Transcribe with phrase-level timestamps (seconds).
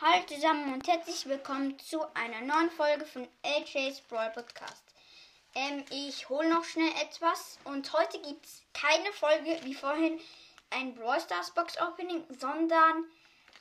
[0.00, 4.82] Hallo zusammen und herzlich willkommen zu einer neuen Folge von LJ's Brawl Podcast.
[5.54, 10.18] Ähm, ich hole noch schnell etwas und heute gibt es keine Folge wie vorhin
[10.70, 13.04] ein Brawl Stars Box Opening, sondern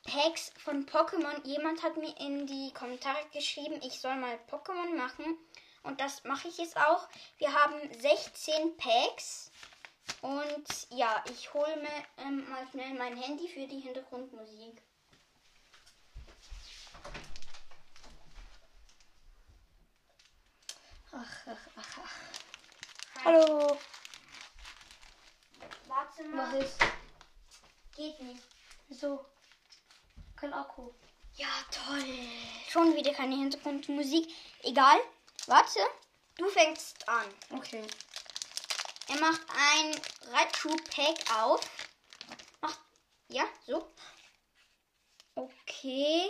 [0.05, 1.45] Packs von Pokémon.
[1.45, 5.37] Jemand hat mir in die Kommentare geschrieben, ich soll mal Pokémon machen
[5.83, 7.07] und das mache ich jetzt auch.
[7.37, 9.51] Wir haben 16 Packs
[10.23, 14.81] und ja, ich hole mir ähm, mal schnell mein Handy für die Hintergrundmusik.
[23.25, 23.77] Hallo.
[25.87, 26.59] Warte mal.
[26.59, 26.79] Was ist?
[27.95, 28.43] Geht nicht.
[28.89, 29.25] Wieso?
[30.35, 30.91] Kein Akku.
[31.35, 32.03] Ja, toll.
[32.67, 34.27] Schon wieder keine Hintergrundmusik.
[34.63, 34.99] Egal.
[35.47, 35.79] Warte.
[36.35, 37.25] Du fängst an.
[37.51, 37.87] Okay.
[39.07, 40.01] Er macht ein
[40.33, 41.61] Raichu-Pack auf.
[42.59, 42.79] Macht.
[43.29, 43.87] Ja, so.
[45.35, 46.29] Okay.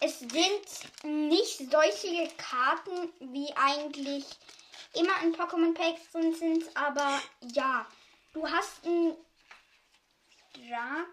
[0.00, 4.24] Es sind nicht solche Karten, wie eigentlich
[4.94, 7.20] immer in Pokémon Packs drin sind, aber
[7.52, 7.86] ja.
[8.32, 9.14] Du hast ein
[10.54, 11.06] Dra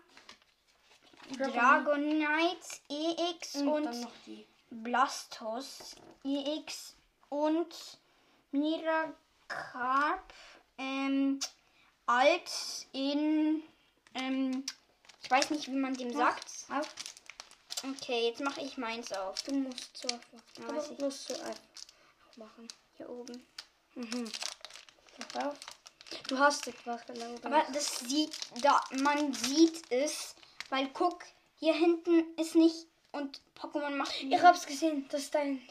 [1.37, 4.07] Dragonite EX Und, und.
[4.71, 6.95] Blastos EX
[7.29, 7.75] und
[8.51, 10.33] Miracarp
[10.77, 11.39] ähm,
[12.05, 12.51] alt
[12.93, 13.63] in
[14.13, 14.65] ähm,
[15.21, 16.45] ich weiß nicht, wie man dem sagt.
[16.69, 16.87] Auf.
[17.83, 19.41] Okay, jetzt mache ich meins auf.
[19.43, 20.89] Du musst einfach.
[20.89, 21.59] Ja, musst einfach
[22.37, 22.67] machen.
[22.97, 23.45] Hier oben.
[23.95, 24.31] Mhm.
[26.27, 27.45] Du hast etwas, glaube ich.
[27.45, 30.35] Aber das sieht, da, man sieht es,
[30.69, 31.23] weil guck,
[31.59, 34.21] hier hinten ist nicht und Pokémon macht.
[34.21, 35.07] ich hab's gesehen.
[35.09, 35.61] Das ist dein.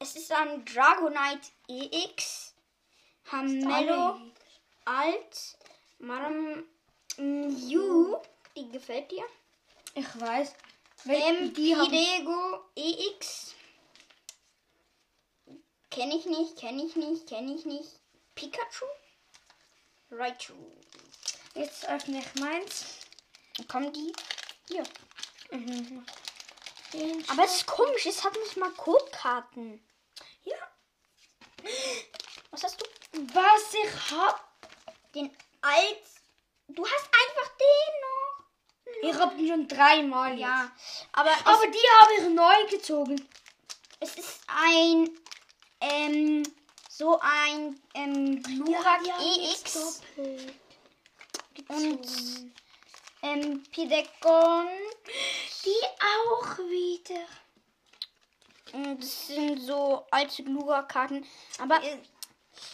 [0.00, 2.54] Es ist ein Dragonite EX,
[3.32, 4.20] Hamelo.
[4.84, 5.56] Alt,
[5.98, 6.64] Maram,
[7.16, 8.16] Mew,
[8.56, 9.24] die gefällt dir.
[9.94, 10.54] Ich weiß.
[11.06, 11.76] Ähm, Wel die.
[11.76, 13.54] Hidego EX.
[15.90, 17.88] Kenne ich nicht, kenne ich nicht, kenne ich nicht.
[18.34, 18.84] Pikachu?
[20.10, 20.54] Raichu.
[21.54, 22.84] Jetzt öffne ich meins.
[23.66, 24.12] Kommen die?
[24.68, 24.84] Hier.
[25.50, 26.04] Mhm.
[27.28, 29.82] Aber es ist komisch, es hat nicht mal Codekarten.
[30.44, 30.56] Ja.
[32.50, 32.86] Was hast du?
[33.34, 34.48] Was ich hab.
[35.14, 36.02] Den Alt.
[36.68, 39.10] Du hast einfach den noch.
[39.10, 40.38] Ich hab ihn schon dreimal.
[40.38, 40.64] Ja.
[40.64, 41.08] jetzt.
[41.12, 43.28] Aber, Aber die habe ich neu gezogen.
[44.00, 45.10] es ist ein.
[45.80, 46.42] Ähm,
[46.88, 50.02] so ein ähm, Glurak EX
[51.68, 52.06] und
[53.22, 54.68] ähm, Pidekon.
[55.64, 57.26] Die auch wieder.
[58.72, 61.26] Und das sind so alte Glurak-Karten.
[61.58, 61.80] Aber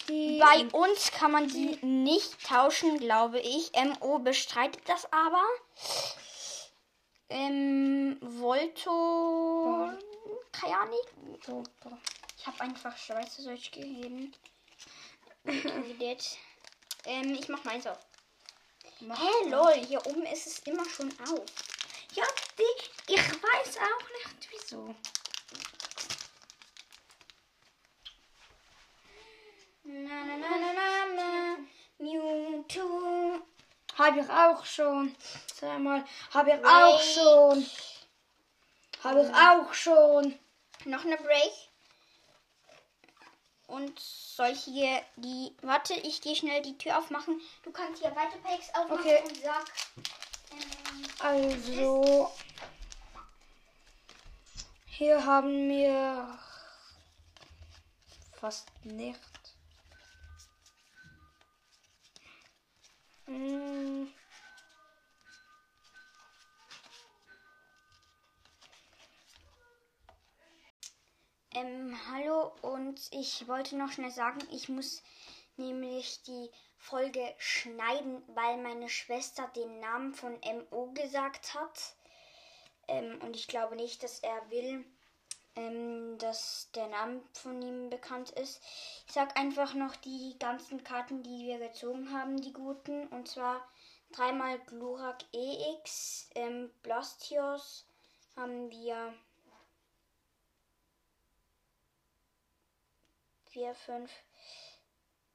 [0.09, 3.73] Die bei uns kann man die nicht tauschen, glaube ich.
[3.75, 5.45] MO bestreitet das aber.
[7.29, 9.91] Ähm, Volto.
[10.53, 11.65] Keine Ahnung.
[12.45, 14.35] Ich habe einfach Schweizerdeutsch gegeben.
[17.07, 17.99] Ähm, ich mach meins auf.
[18.99, 21.45] Hä, lol, hier oben ist es immer schon auf.
[22.15, 22.25] Ja.
[23.07, 24.95] Ich weiß auch nicht wieso.
[29.83, 31.57] Na, na, na, na, na, na.
[31.99, 33.43] Mewtwo.
[33.99, 35.15] Habe ich auch schon.
[35.55, 36.07] Zweimal.
[36.33, 37.67] Habe ich auch schon.
[39.03, 40.39] Habe ich auch schon.
[40.87, 41.74] Noch eine Break.
[43.67, 45.53] Und solche, die.
[45.63, 47.41] Warte, ich gehe schnell die Tür aufmachen.
[47.63, 49.23] Du kannst hier weiter Packs aufmachen Okay.
[49.27, 49.65] und sag.
[50.53, 52.31] Ähm, Also.
[54.87, 56.39] Hier haben wir
[58.39, 59.19] fast nicht.
[63.27, 63.64] Hm.
[71.55, 75.03] Ähm, hallo und ich wollte noch schnell sagen, ich muss
[75.57, 80.39] nämlich die Folge schneiden, weil meine Schwester den Namen von
[80.71, 81.95] MO gesagt hat.
[82.89, 84.85] Ähm, und ich glaube nicht, dass er will,
[85.57, 88.61] ähm, dass der Name von ihm bekannt ist.
[89.07, 93.07] Ich sag einfach noch die ganzen Karten, die wir gezogen haben, die guten.
[93.09, 93.67] Und zwar
[94.13, 97.87] dreimal Glurak EX, ähm, Blastios
[98.37, 99.15] haben wir
[103.55, 104.11] vier, fünf,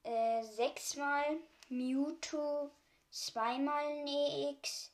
[0.04, 1.38] äh, sechsmal
[1.70, 2.70] Mewtwo,
[3.10, 4.92] zweimal ein EX,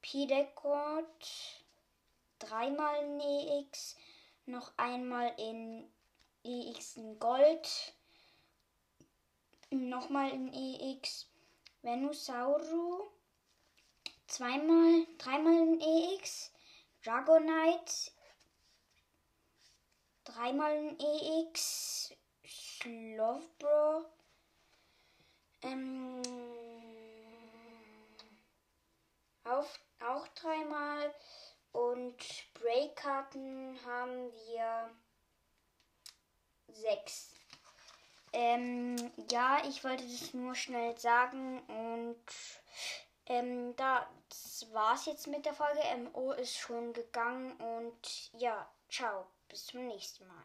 [0.00, 1.28] Pidecort,
[2.38, 3.94] dreimal ein EX,
[4.46, 5.86] noch einmal in
[6.44, 7.94] EX in Gold,
[9.68, 11.26] nochmal in EX,
[11.82, 13.06] Venusauru,
[14.28, 16.50] zweimal, dreimal in EX,
[17.04, 18.12] Dragonite,
[20.24, 21.85] dreimal ein EX,
[22.86, 24.04] Slovebro,
[25.62, 26.22] ähm,
[29.42, 31.12] auf, auch dreimal
[31.72, 32.16] und
[32.54, 34.90] Breakkarten haben wir
[36.68, 37.34] sechs.
[38.32, 38.94] Ähm,
[39.32, 42.24] ja, ich wollte das nur schnell sagen und
[43.26, 45.80] ähm, das war's jetzt mit der Folge.
[46.12, 50.44] MO ist schon gegangen und ja, ciao, bis zum nächsten Mal.